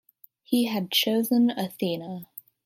[0.41, 2.25] He had chosen Athena.